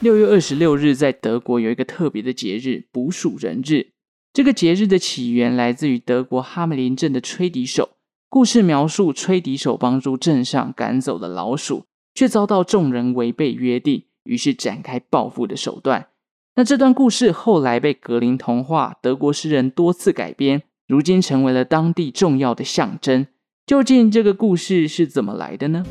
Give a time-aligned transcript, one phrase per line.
[0.00, 3.92] 六月二十六日在德国有一个特别的节日——捕鼠人日。
[4.30, 7.96] 这个节日的起源来自于德国哈梅林镇的吹笛手。
[8.28, 16.08] 故事描述吹笛手帮助镇上赶走了老鼠，却遭到众人违背约定，于是展开报复的手段。
[16.56, 23.26] 那这段故事后来被格林童话、德国诗人多次改编，如今成为了当地重要的象征。
[23.64, 25.82] 究竟这个故事是怎么来的呢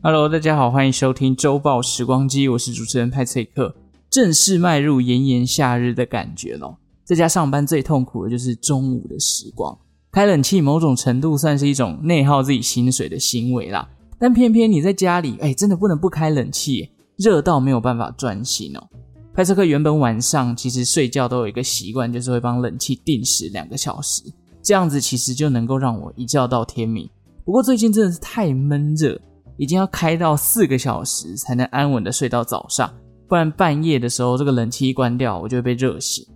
[0.00, 3.74] ？Hello，大家好，欢迎收听周报时光机，我是主持人派翠克。
[4.08, 6.78] 正式迈入炎炎夏日的感觉咯。
[7.04, 9.76] 在家上班最痛苦的就是中午的时光，
[10.12, 13.88] 开冷气某种程度算是一种内耗自己薪水的行为啦。
[14.20, 18.88] 但偏偏你在家里，哎，真的不能不开冷气，热到没有办法专心哦。
[19.34, 24.22] 派翠克原本晚上其实睡觉都有一个习惯，就是会帮冷气定时两个小时，
[24.62, 27.10] 这样子其实就能够让我一觉到天明。
[27.44, 29.20] 不过最近真的是太闷热，
[29.58, 32.90] 已经要开到四个小时才能安稳的睡到早上，
[33.28, 36.26] 不然半夜的时候这个冷气一关掉，我就会被热醒。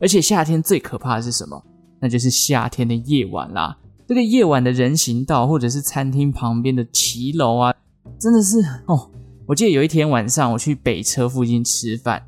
[0.00, 1.62] 而且夏天最可怕的是什么？
[2.00, 3.76] 那就是夏天的夜晚啦。
[4.08, 7.72] 这个夜晚的人行道或者是餐厅旁边的骑楼啊，
[8.18, 9.08] 真的是哦。
[9.46, 12.22] 我记得有一天晚上我去北车附近吃饭，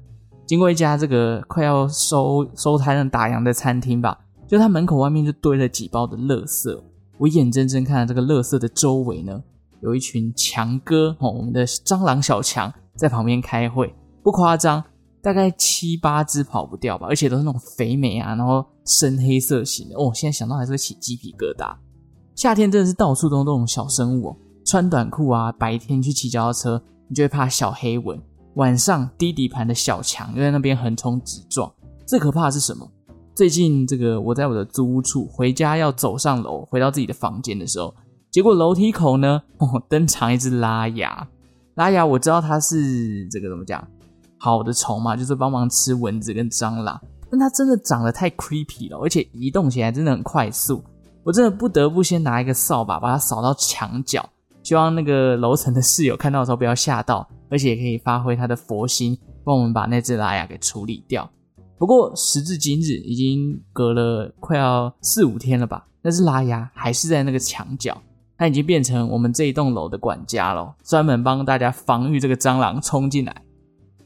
[0.44, 6.78] 经过一家这个快要收收摊的打烊的餐厅吧，就他门口外面就堆了几包的垃圾。
[7.18, 9.42] 我眼睁睁看着这个垃圾的周围呢，
[9.82, 14.82] 有一群强哥哦，我们的蟑螂小强在旁边开会，不夸张。
[15.20, 20.10] 大概七八只跑不掉吧，而且都是那种肥美啊，然后深黑色型的哦。
[20.12, 21.72] 现在想到还是会起鸡皮疙瘩。
[22.34, 28.18] 夏天真的是到处都是那种小生物哦，穿短裤啊，白天去骑脚踏车，你就会怕小黑蚊；
[28.54, 31.72] 晚上低底盘的小强又在那边横冲直撞。
[32.04, 32.90] 最可怕的是什么？
[33.32, 37.94] 最近这个我在我的租屋处回家要走上楼回到自己的房间的时候，
[38.32, 41.28] 结果楼梯口呢， 哦，登场一只拉牙。
[41.74, 43.86] 拉牙我知道它是这个怎么讲？
[44.38, 46.98] 好的虫嘛，就是帮忙吃蚊子跟蟑螂，
[47.30, 50.82] 但它真的长得太 creepy 了，而且移动起来真的很快速，
[51.22, 54.26] 我真的不得不先拿一个扫把把它扫到墙角，
[54.62, 61.30] 希望那个楼层的室友看到的时候不要吓到，而且也可以发挥他的佛心，帮我们把那只拉牙给处理掉。
[61.76, 68.00] 不过时至今日，已经隔了快要四五天了吧，那只拉牙还是在那个墙角，
[68.42, 73.32] 它已经变成我们这一栋楼的管家了，专门帮大家防御这个蟑螂冲进来。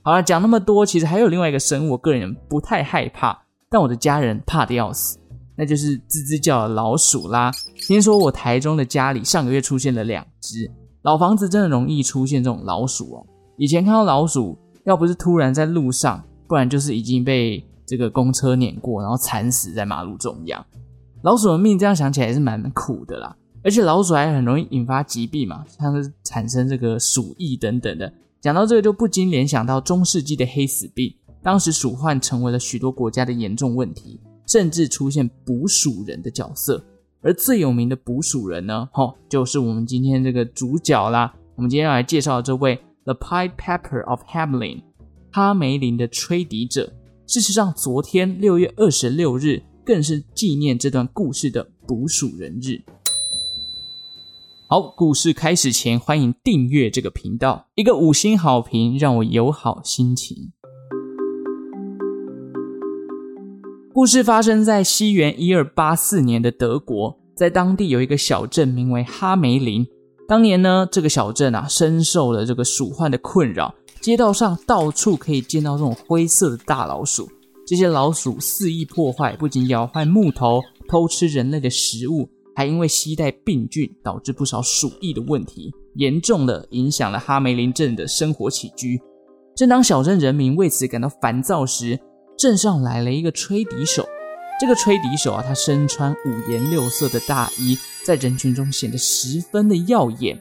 [0.03, 3.35] 好了，讲那么多，其实还有另外一个生物，我个人不太害怕，
[3.71, 5.19] 但我的家人怕得要死，
[5.57, 7.51] 那就是吱吱叫老鼠啦。
[7.87, 10.71] 听说我台中的家里上个月出现了两只，
[11.01, 13.27] 老房子真的容易出现这种老鼠哦。
[13.57, 20.63] 以前看到老鼠，要不是突然在路上，不然就是已经被这个公车碾过，然后惨死在马路中央。
[21.23, 23.35] 老鼠的命这样想起来也是蛮苦的啦，
[23.67, 28.13] 而且老鼠还很容易引发疾病嘛，像是产生这个鼠疫等等的。
[28.41, 31.13] 讲到这个，就不禁联想到中世纪的黑死病，
[31.43, 36.81] 当时鼠患成为了许多国家的严重问题，甚至出现捕鼠人的角色。
[37.23, 41.35] 而最有名的捕鼠人呢，吼、 哦，就是我们今天这个主角啦。
[41.57, 44.83] 我们今天要来介绍的这位 The Pied Piper of Hamelin，
[45.33, 46.93] 哈梅林的吹笛者。
[47.27, 52.81] 事实上，昨天六月二十六日，更是纪念这段故事的捕鼠人日。
[54.69, 60.51] 好，故事开始前，欢迎订阅这个频道，一个五星好评让我有好心情。
[63.95, 69.87] 故事发生在西元一二八四年的德国，在当地有一个小镇名为哈梅林。
[70.27, 77.31] 当年呢，这个小镇啊，深受了这个鼠患的困扰，街道上到处可以见到这种灰色的大老鼠。
[77.65, 82.29] 这些老鼠肆意破坏，不仅咬坏木头，偷吃人类的食物。
[82.57, 88.99] 还因为携带病菌，导致不少鼠疫的问题，严重的影响了哈梅林镇的生活起居。
[89.55, 92.01] 正当小镇人民为此感到烦躁时，
[92.39, 94.07] 镇上来了一个吹笛手。
[94.59, 100.41] 这个吹笛手啊，他身穿五颜六色的大衣，在人群中显得十分的耀眼。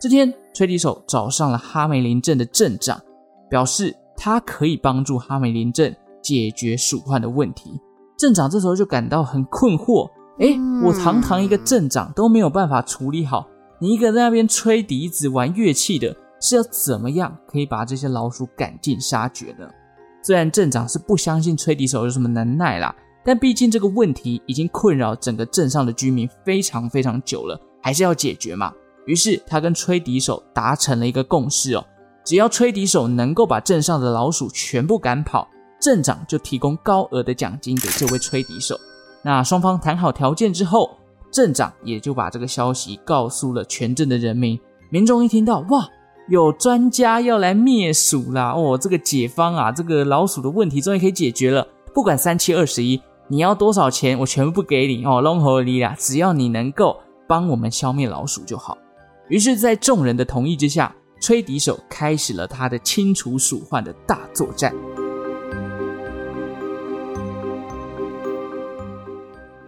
[0.00, 3.00] 这天，吹笛手找上了哈梅林镇的镇长，
[3.48, 7.70] 表示他可以帮助哈梅林镇解决鼠患的问题。
[8.18, 10.10] 镇长这时候就感到很困惑。
[10.38, 13.46] 哎，我堂堂一个镇长都没有办法处理好，
[13.78, 19.68] 你一个在那边吹笛子玩乐器的，是要怎么样可以把这些老鼠赶尽杀绝呢？
[20.22, 22.94] 虽然镇长是不相信吹笛手有什么能耐啦，
[23.24, 28.72] 但毕竟这个问题已经困扰整个镇上的居民非常非常久了，还是要解决嘛。
[29.04, 31.84] 于是他跟吹笛手达成了一个共识哦，
[32.24, 35.46] 只要吹笛手能够把镇上的老鼠全部赶跑，
[35.80, 38.78] 镇长就提供高额的奖金给这位吹笛手。
[39.22, 40.98] 那双方谈好条件之后，
[41.30, 44.58] 镇长也就把这个消息告诉了全镇的人民。
[44.90, 45.88] 民众一听到，哇，
[46.28, 48.52] 有专家要来灭鼠啦！
[48.52, 51.66] 哦，这个解方啊，这个老鼠的问题终于可以解决了。
[51.94, 55.94] 不管三七二十一，你要多少钱，我全部不给你哦，拢合理啦。
[55.98, 58.76] 只要你能够帮我们消灭老鼠就好。
[59.28, 64.74] 于是，在众人的同意之下，吹笛手开始了他的清除鼠患的大作战。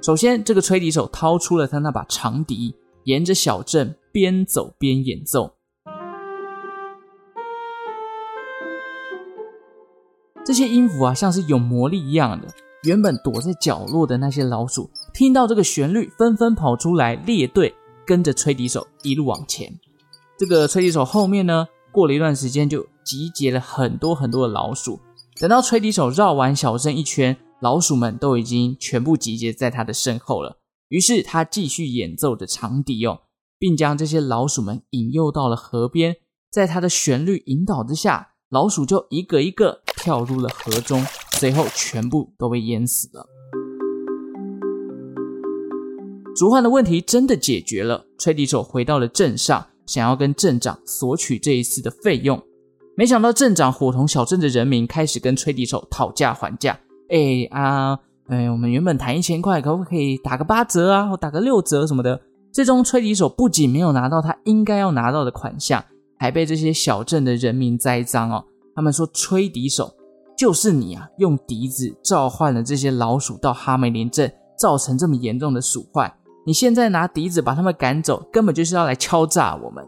[0.05, 2.75] 首先，这个吹笛手掏出了他那把长笛，
[3.05, 5.55] 沿着小镇边走边演奏。
[10.45, 12.47] 这些音符啊，像是有魔力一样的。
[12.83, 17.75] 原本躲在角落的那些老鼠，听到这个旋律，纷纷跑出来列队，
[18.05, 19.73] 跟着吹笛手一路往前。
[20.37, 25.01] 这个吹笛手后面呢，过了一段时间，就集结了很多很多的老鼠。
[25.41, 30.59] 等到吹笛手绕完小镇一圈，老鼠们都已经全部集结在他的身后了。
[30.89, 33.23] 于是他继续演奏着长笛哦，
[33.59, 36.17] 并将这些老鼠们引诱到了河边，
[36.51, 38.33] 在他的旋律引导之下。
[38.51, 43.27] 老鼠就一个一个跳入了河中，随后全部都被淹死了。
[46.37, 52.41] 竹患的问题真的解决了，吹笛手回到了镇上，想要跟镇长索取这一次的费用。
[52.97, 56.79] 没想到镇长伙同小镇的人民开始跟吹笛手讨价还价。
[57.15, 62.21] 哎啊，哎，我们原本谈一千块，可不可以打个八折啊，或打个六折什么的？
[62.53, 65.83] 最终吹笛手不仅没有拿到他应该要拿到的款项。
[66.17, 68.43] 还被这些小镇的人民栽赃哦。
[68.75, 69.93] 他们说：“吹笛手
[70.39, 76.11] 就是你啊，用笛子召唤了这些老鼠到哈梅林镇，造成这么严重的鼠患。
[76.47, 79.85] 你现在拿笛子把他们赶走，根本就是要来敲诈我们。”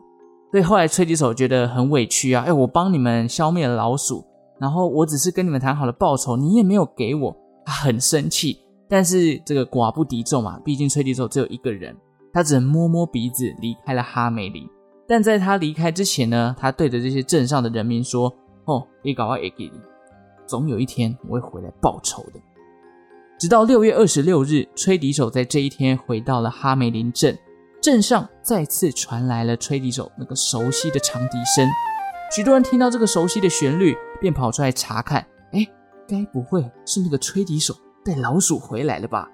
[0.51, 4.23] 所以后来吹笛手觉得很委屈啊，哎，我帮你们消灭了老鼠，
[4.59, 8.59] 然后我只是跟你们谈好了报酬，你也没有给我，他很生气。
[8.89, 11.97] 但是这个寡不敌众嘛，毕竟吹笛手只有一个人，
[12.33, 14.67] 他只能摸摸鼻子离开了哈梅林。
[15.09, 18.33] 但在他离开之前呢，他对着这些镇上的人民说
[18.67, 19.81] ：“哦，你搞我也给你，
[20.47, 22.41] 总有一天我会回来报仇的。”
[23.39, 27.37] 直到六月二十六日，吹笛手在这一天回到了哈梅林镇，
[27.83, 31.69] 镇上再次传来了吹笛手那个熟悉的长笛声。
[32.35, 35.25] 许多人听到这个熟悉的旋律，便跑出来查看。
[35.53, 35.67] 哎，
[36.09, 37.75] 该不会是那个吹笛手
[38.05, 39.29] 带老鼠回来了吧？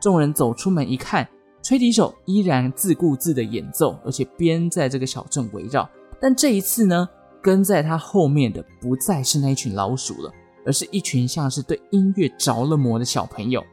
[0.00, 1.26] 众人走出门一看。
[1.62, 5.88] 吹笛手依然自顾自的演奏，而且边在这个小镇围绕。
[6.20, 7.08] 但这一次呢，
[7.42, 10.32] 跟在他后面的不再是那一群老鼠了，
[10.64, 13.64] 而是一群像是对音乐着了魔的小朋友。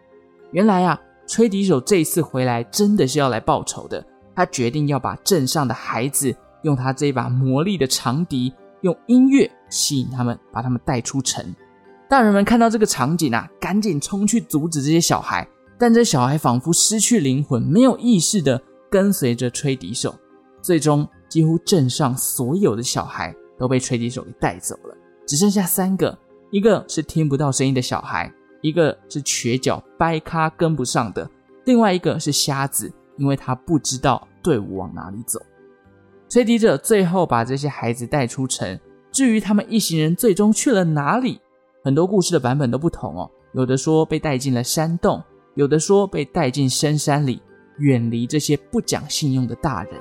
[0.52, 4.04] 原来啊，吹笛手这一次回来真的是要来报仇的。
[4.36, 8.52] 他决定要把镇上的孩子用他这把魔力的长笛，
[8.84, 11.44] 用音乐吸引他们，把他们带出城。
[12.08, 15.46] 大人们看到这个场景啊，赶紧冲去阻止这些小孩。
[15.80, 20.16] 但这小孩仿佛失去灵魂，没有意识的跟随着吹笛手。
[20.62, 24.96] 最终，几乎镇上所有的小孩都被吹笛手给带走了，
[25.28, 26.18] 只剩下三个：
[26.52, 28.32] 一个是听不到声音的小孩，
[28.62, 31.30] 一个是瘸脚掰咖跟不上的，
[31.66, 35.42] 另外一个是瞎子，因为他不知道队伍往哪里走。
[36.34, 38.80] 吹笛者最后把这些孩子带出城。
[39.12, 41.40] 至于他们一行人最终去了哪里，
[41.84, 43.30] 很多故事的版本都不同哦。
[43.54, 45.22] 有的说被带进了山洞。
[45.54, 47.40] 有的说被带进深山里，
[47.78, 49.94] 远离这些不讲信用的大人。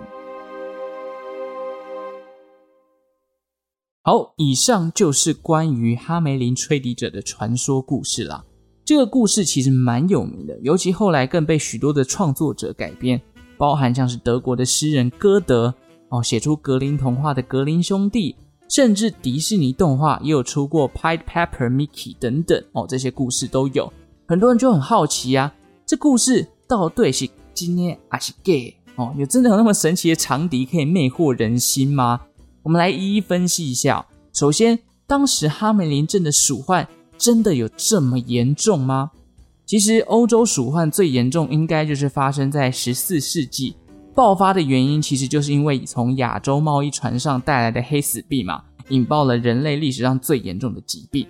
[4.00, 8.42] 好，以上就是关于哈梅林吹笛者的传说故事啦。
[8.86, 13.20] 这个故事其实蛮有名的，尤其后来更被许多的创作者改编，
[13.58, 15.74] 包含像是德国的诗人歌德
[16.12, 18.36] 哦，写出格林童话的格林兄弟，
[18.68, 23.90] 甚至迪士尼动画也有出过 Pied Pepper Mickey 等等哦，这些故事都有。
[24.28, 25.50] 很多人就很好奇啊，
[25.86, 28.76] 这故事到底是真的还是 gay？
[28.96, 29.14] 哦？
[29.16, 32.20] 有真的有那么神奇的长笛可以魅惑人心吗？
[32.62, 34.04] 我们来一一分析一下。
[34.34, 39.12] 首先，当时哈梅林镇的鼠患真的有这么严重吗？
[39.64, 43.74] 其实，欧洲鼠患最严重应该就是发生在十四世纪，
[44.14, 51.26] 爆发的原因其实就是因为从亚洲贸易船上带来的黑死病嘛，引爆了人类历史上最严重的疾病。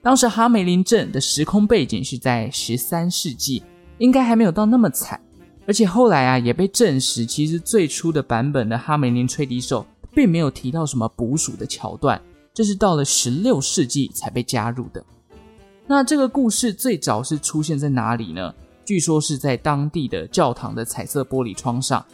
[0.00, 3.62] 当时哈梅林镇的时空背景是在十三世纪，
[3.98, 5.20] 应该还没有到那么惨。
[5.66, 12.20] 而且后来啊，也被证实，其实最初的版本的哈梅林吹笛手并没有提到什么捕鼠的桥段，
[12.52, 15.04] 这是到了十六世纪才被加入的。
[15.86, 18.52] 那这个故事最早是出现在哪里呢？
[18.84, 22.04] 据说是在当地的教堂的彩色玻璃窗上。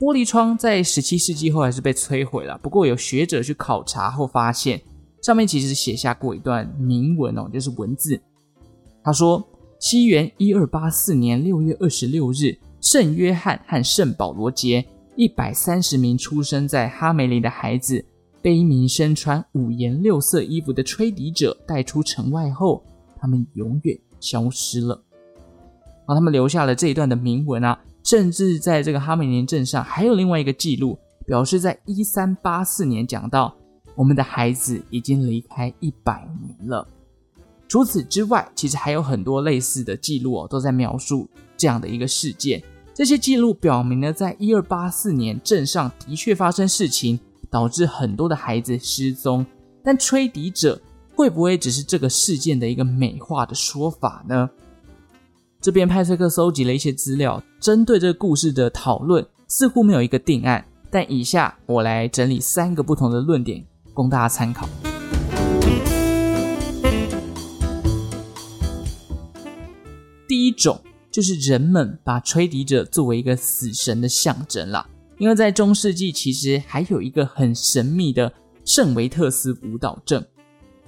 [0.00, 4.80] 玻璃窗在十七世纪后还是被摧毁了，不过有学者去考察后发现。
[5.22, 8.18] 上面其实写下过一段铭文哦，就是文字。
[9.04, 9.46] 他说
[9.78, 14.82] ：“西元一二八四年六月二十六日，圣约翰和圣保罗节，
[15.16, 18.02] 一百三十名出生在哈梅林的孩子，
[18.40, 22.82] 被一名身穿五颜六色衣服的吹笛者带出城外后，
[23.18, 24.98] 他们永远消失了。
[26.06, 33.54] 好他们留下了这一段的铭文啊，甚至在这个哈梅林镇上还有另外一个记录，表示在一三八四年讲到，
[33.94, 36.86] 我们的孩子已经离开一百年了。
[37.68, 42.60] 除此之外，其实还有很多类似的记录哦，都在描述这样的一个事件。
[42.92, 49.46] 这些记录表明了，在一二八四年，镇上的确发生事情，导致很多的孩子失踪。
[49.84, 50.80] 但吹笛者
[51.14, 54.50] 会不会只是这个事件的一个美化的说法呢？
[55.60, 60.64] 这边派翠克搜集了一些资料，针对这个故事的讨论似乎没有一个定案。
[60.90, 64.68] 但以下我来整理三个不同的论点，供大家参考。
[70.26, 70.80] 第一种。
[71.12, 74.88] 就是人们把吹笛者作为一个死神的象征啦，
[75.18, 78.32] 因为在中世纪其实还有一个很神秘的
[78.64, 80.24] 圣维特斯舞蹈症，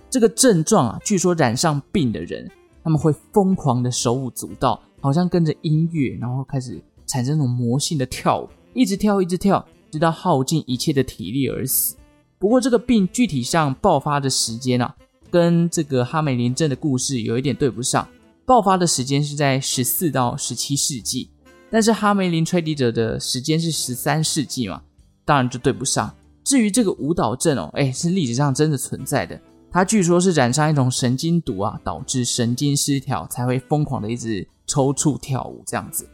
[0.09, 2.49] 这个症状啊，据说染上病的人
[2.83, 11.97] 他们会疯狂的手舞足蹈，好像跟着音乐，然后开始产生那种魔性的跳舞，一直跳一直跳，直到耗尽一切的体力而死。
[12.39, 14.95] 不过这个病具体上爆发的时间啊，
[15.31, 18.07] 跟这个哈梅林镇的故事有一点对不上。
[18.45, 21.31] 爆发的时间是在十四到十七世纪，
[21.71, 24.83] 但是哈梅林吹笛者的时间是十三世纪嘛，
[25.25, 26.13] 当然就对不上。
[26.43, 29.41] 至于这个舞蹈症哦，哎，是历史上真的存在的。
[29.73, 36.07] 它据说是染上一种神经毒啊，导致神经失调，才会疯狂的一直抽搐跳舞这样子。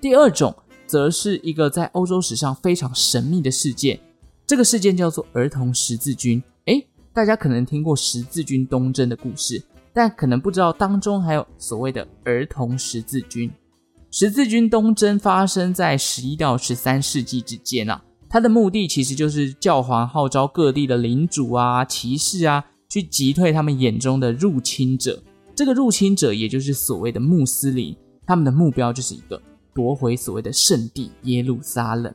[0.00, 0.54] 第二种
[0.86, 4.00] 则是一个在欧洲史上非常神秘的事件，
[4.46, 6.42] 这个事件叫做儿童十字军。
[6.64, 9.62] 哎，大家可能听过十字军东征的故事。
[9.92, 13.50] 但可能不知道，当中还有所谓的儿童十字军。
[14.10, 25.22] 十字军东征发生在十一到十三世纪之间啊，它的目的其实就是教皇号召各地的领主啊、骑士啊，去击退他们眼中的入侵者。
[25.54, 29.40] 这个入侵者也就是所谓的穆斯林，他们的目标就是一个
[29.74, 32.14] 夺回所谓的圣地耶路撒冷。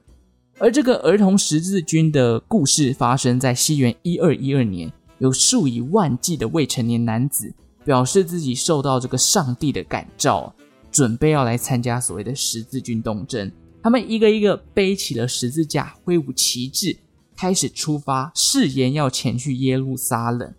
[0.60, 7.54] 而这个儿童十字军的故事发生在西元一二一二年，有数以万计的未成年男子。
[7.84, 10.54] 表示自己受到这个上帝的感召，
[10.92, 13.52] 准备要来参加所谓的十字军东征。
[13.82, 16.96] 他们一个一个背起了十字架，挥舞旗帜，
[17.36, 20.54] 开始出发，誓言要前去耶路撒冷。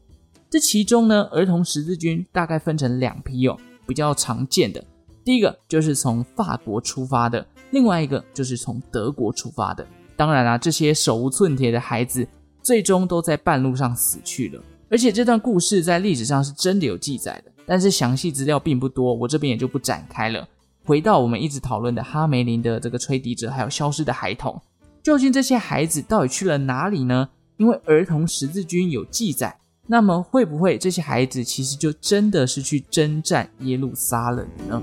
[0.52, 3.56] 这其中呢，儿童十字军大概分成两批哦，
[3.86, 4.84] 比较常见的，
[5.24, 9.82] 第一个就是从法国出发的，另外一个就是从德国出发的。
[10.14, 12.28] 当然啦，这些手无寸铁的孩子，
[12.62, 14.62] 最终都在半路上死去了。
[14.90, 20.46] 而且这段故事在历史上是真的有记载的，但是详细资料并不多，我这边也就不展开了。
[20.84, 24.60] 回到我们一直讨论的哈梅林的这个吹笛者，还有消失的孩童，
[25.02, 27.30] 究竟这些孩子到底去了哪里呢？
[27.56, 29.56] 因为儿童十字军有记载，
[29.88, 34.80] 那么会不会这些孩子其实就真的是去征战耶路撒冷呢？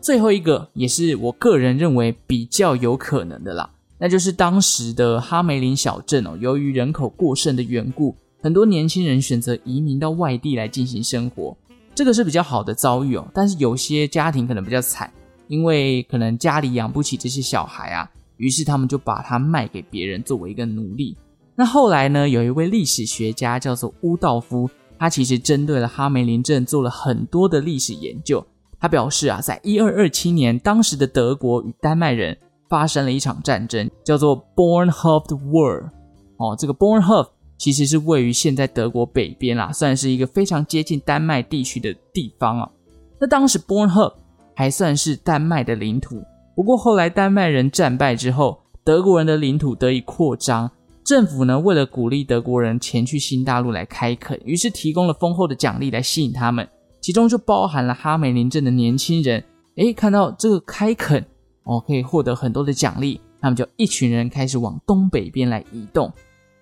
[0.00, 3.68] 最后一个也是我个人认为比较有可能的啦。
[3.98, 11.54] 那就是当时的哈梅林小镇哦，由于人口过剩的缘故，很多年轻人选择移民到外地来进行生活，
[11.94, 13.28] 这个是比较好的遭遇哦。
[13.34, 15.12] 但是有些家庭可能比较惨，
[15.46, 21.14] 因为可能家里养不起这些小孩啊，于是他们就把它卖给别人作为一个奴隶。
[21.54, 24.68] 那后来呢，有一位历史学家叫做乌道夫，
[24.98, 28.42] 他其实针对了哈梅林镇做了很多的历史研究。
[28.80, 32.34] 他表示啊，在一二二七年，当时的德国与丹麦人。
[32.70, 35.88] 发生了一场战争，叫做 Bornhof War。
[36.36, 42.70] 哦，这个 Bornhof 其实是位于现在德国北边啦，算是一个非常接近丹麦地区的地方啊。
[43.18, 44.12] 那当时 Bornhof
[44.54, 46.22] 还算是丹麦的领土，
[46.58, 50.68] 不过后来丹麦人战败之后，德国人的领土得以扩张。
[51.04, 56.68] 政府呢，为了鼓励德国人前去新大陆来开垦，于是提供了丰厚的奖励来吸引他们，
[57.00, 59.44] 其中就包含了哈梅林镇的年轻人。
[59.76, 61.24] 诶，看到这个开垦。
[61.62, 66.12] 哦，可以获得很多的奖励，他们就一群人开始往东北边来移动，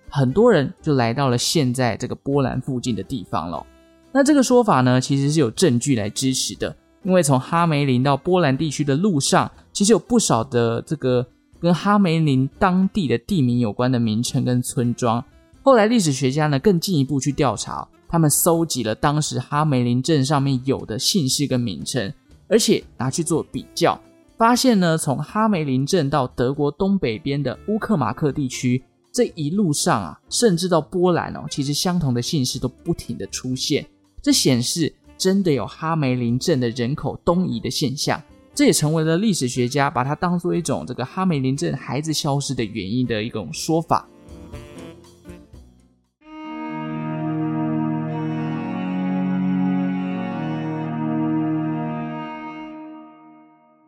[0.09, 3.65] 很多人就来到了现在这个波兰附近的地方了。
[4.11, 11.25] 那这个说法呢，其实是有证据来支持的，因为从哈梅林到波兰地区的路上，其实有不少的这个
[11.59, 15.23] 跟哈梅林当地的地名有关的名称跟村庄。
[15.63, 22.13] 后来历史学家呢，更进一步去调查，他们搜集了当时哈梅林镇上面有的姓氏跟名称，
[22.47, 23.99] 而且拿去做比较。
[24.37, 33.85] 发现呢，从哈梅林镇到德国东北边的乌克马克地区，这一路上啊，甚至到波兰哦，其实相同的姓氏都不停的出现。
[34.21, 38.21] 这显示真的有哈梅林镇的人口东移的现象。
[38.53, 44.07] 这也成为了历史学家把它当做一种这个哈梅林镇孩子消失的原因的一种说法。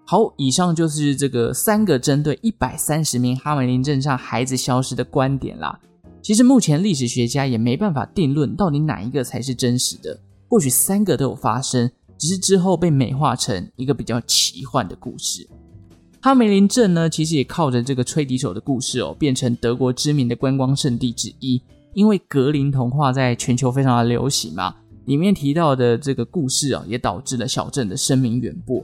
[0.05, 5.79] 好，以上就是这个三个针对一百三十名哈梅林镇上孩子消失的观点啦。
[6.21, 10.19] 其实目前历史学家也没办法定论到底哪一个才是真实的，
[10.49, 15.47] 或许三个都有发生，只是之后被美化成一个比较奇幻的故事。
[16.21, 21.61] 哈梅林镇呢，其实也靠着这个吹笛手的故事哦，变成德国知名的观光胜地之一。
[21.93, 24.75] 因为格林童话在全球非常的流行嘛，
[25.05, 28.83] 里面提到的这个故事啊，也导致了小镇的声名远播。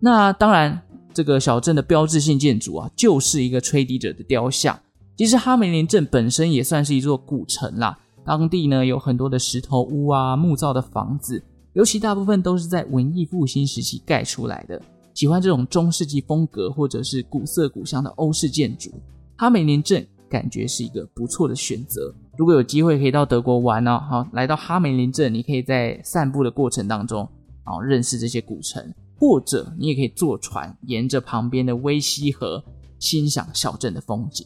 [0.00, 0.80] 那当然，
[1.14, 4.78] 这个小镇的标志性建筑啊，就是一个吹笛者的雕像。
[5.16, 14.80] 其实哈梅林镇本身也算是一座古城啦，当地呢有很多的石头屋啊、木造的房子，尤其大部分都是在文艺复兴时期盖出来的。
[15.14, 18.90] 喜欢这种中世纪风格或者是古色古香的欧式建筑，
[19.36, 22.14] 哈梅林镇感觉是一个不错的选择。
[22.38, 27.28] 如果有机会可以到德国玩呢，好，来到哈梅林镇，你可以在散步的过程当中，
[27.64, 28.82] 啊，认识这些古城。
[29.18, 32.60] 或者你也可以坐船，沿着旁边的威西河
[32.98, 34.44] 欣赏小镇的风景。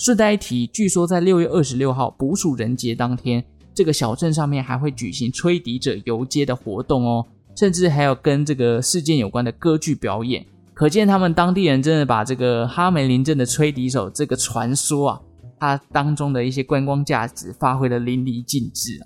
[0.00, 10.42] 顺带一提，据说在六月二十六号捕鼠人节当天，这个小镇上面还会举行吹笛者游街的活动哦，甚至还有跟这个事件有关的歌剧表演。
[10.72, 15.20] 可见他们当地人真的把这个哈梅林镇的吹笛手这个传说啊，
[15.58, 19.04] 它当中的一些观光价值发挥得淋漓尽致啊。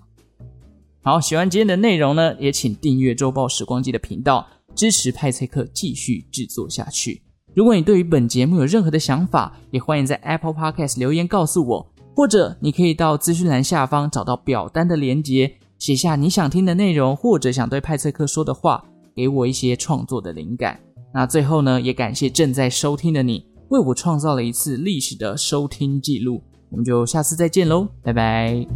[1.03, 4.47] 好，喜欢今天的内容呢，也请订阅周报时光机的频道。
[4.77, 7.23] 支持派翠克继续制作下去。
[7.55, 18.85] 如果你对于本节目有任何的想法，也欢迎在 Apple Podcast 留言告诉我，或者你可以到资讯栏下方找到表单的连接，写下你想听的内容，或者想对派翠克说的话，
[19.15, 20.81] 给我一些创作的灵感。
[21.13, 26.43] 那最后呢，也感谢正在收听的你，为我创造了一次历史的收听记录。
[26.71, 28.67] 我们就下次再见喽，拜拜。